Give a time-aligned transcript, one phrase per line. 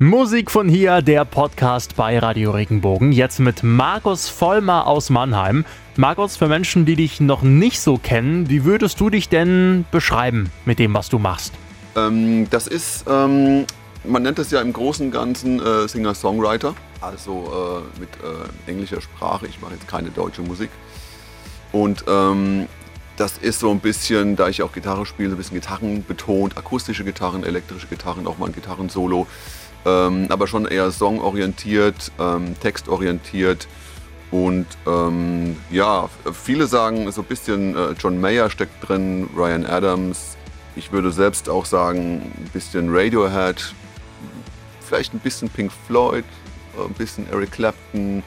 [0.00, 3.12] Musik von hier, der Podcast bei Radio Regenbogen.
[3.12, 5.64] Jetzt mit Markus Vollmer aus Mannheim.
[5.94, 10.50] Markus, für Menschen, die dich noch nicht so kennen, wie würdest du dich denn beschreiben
[10.64, 11.54] mit dem, was du machst?
[11.94, 13.66] Ähm, das ist, ähm,
[14.02, 19.00] man nennt es ja im Großen und Ganzen äh, Singer-Songwriter, also äh, mit äh, englischer
[19.00, 19.46] Sprache.
[19.46, 20.70] Ich mache jetzt keine deutsche Musik.
[21.70, 22.66] Und ähm,
[23.16, 27.04] das ist so ein bisschen, da ich auch Gitarre spiele, ein bisschen Gitarren betont, akustische
[27.04, 29.28] Gitarren, elektrische Gitarren, auch mal ein Gitarrensolo
[29.84, 33.68] ähm, aber schon eher songorientiert, ähm, textorientiert.
[34.30, 40.36] Und ähm, ja, viele sagen, so ein bisschen äh, John Mayer steckt drin, Ryan Adams.
[40.76, 43.74] Ich würde selbst auch sagen, ein bisschen Radiohead,
[44.80, 46.24] vielleicht ein bisschen Pink Floyd,
[46.76, 48.24] äh, ein bisschen Eric Clapton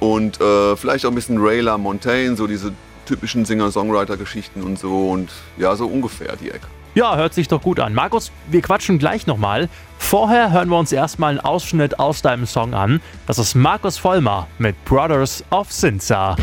[0.00, 2.72] und äh, vielleicht auch ein bisschen Ray LaMontagne, so diese
[3.06, 5.10] typischen Singer-Songwriter-Geschichten und so.
[5.10, 6.66] Und ja, so ungefähr die Ecke.
[6.94, 7.94] Ja, hört sich doch gut an.
[7.94, 9.68] Markus, wir quatschen gleich nochmal.
[9.98, 13.00] Vorher hören wir uns erstmal einen Ausschnitt aus deinem Song an.
[13.26, 16.36] Das ist Markus Vollmer mit Brothers of Sinza.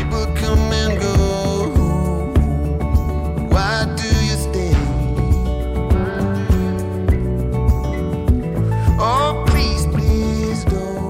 [9.00, 9.44] Oh,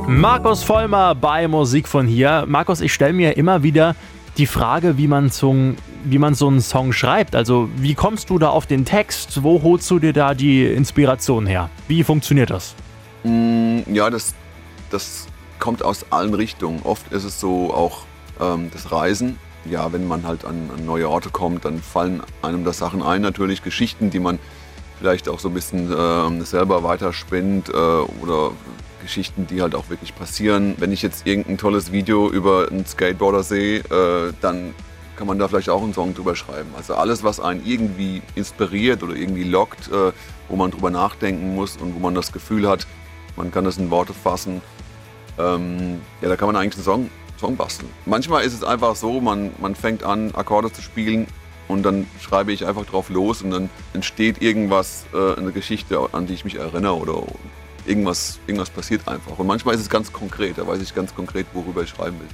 [0.08, 2.45] Markus Vollmer bei Musik von hier.
[2.48, 3.95] Markus, ich stelle mir immer wieder
[4.36, 5.55] die Frage, wie man, so,
[6.05, 7.35] wie man so einen Song schreibt.
[7.35, 9.43] Also wie kommst du da auf den Text?
[9.43, 11.71] Wo holst du dir da die Inspiration her?
[11.87, 12.75] Wie funktioniert das?
[13.25, 14.35] Mm, ja, das,
[14.91, 15.27] das
[15.59, 16.81] kommt aus allen Richtungen.
[16.85, 18.05] Oft ist es so auch
[18.41, 19.39] ähm, das Reisen.
[19.65, 23.23] Ja, wenn man halt an, an, neue Orte kommt, dann fallen einem da Sachen ein.
[23.23, 24.39] Natürlich Geschichten, die man
[24.99, 28.53] vielleicht auch so ein bisschen äh, selber weiterspinnt äh, oder
[29.03, 30.75] Geschichten, die halt auch wirklich passieren.
[30.79, 34.75] Wenn ich jetzt irgendein tolles Video über einen Skateboarder sehe, äh, dann
[35.19, 36.70] kann man da vielleicht auch einen Song drüber schreiben.
[36.77, 40.12] Also alles, was einen irgendwie inspiriert oder irgendwie lockt, äh,
[40.48, 42.86] wo man drüber nachdenken muss und wo man das Gefühl hat,
[43.36, 44.62] man kann das in Worte fassen,
[45.36, 47.91] ähm, ja, da kann man eigentlich einen Song, Song basteln.
[48.06, 51.27] Manchmal ist es einfach so, man, man fängt an, Akkorde zu spielen
[51.67, 56.27] und dann schreibe ich einfach drauf los und dann entsteht irgendwas, äh, eine Geschichte, an
[56.27, 57.24] die ich mich erinnere oder
[57.86, 59.36] irgendwas, irgendwas passiert einfach.
[59.36, 62.28] Und manchmal ist es ganz konkret, da weiß ich ganz konkret, worüber ich schreiben will.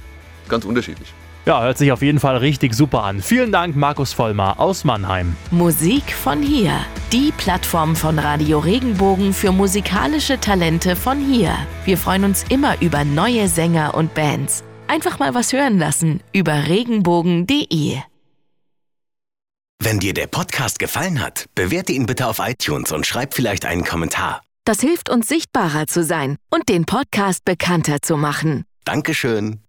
[0.47, 1.13] Ganz unterschiedlich.
[1.45, 3.21] Ja, hört sich auf jeden Fall richtig super an.
[3.21, 5.35] Vielen Dank, Markus Vollmer aus Mannheim.
[5.51, 6.71] Musik von hier.
[7.11, 11.55] Die Plattform von Radio Regenbogen für musikalische Talente von hier.
[11.85, 14.63] Wir freuen uns immer über neue Sänger und Bands.
[14.87, 17.99] Einfach mal was hören lassen über regenbogen.de.
[19.83, 23.83] Wenn dir der Podcast gefallen hat, bewerte ihn bitte auf iTunes und schreib vielleicht einen
[23.83, 24.41] Kommentar.
[24.65, 28.65] Das hilft uns sichtbarer zu sein und den Podcast bekannter zu machen.
[28.83, 29.64] Dankeschön.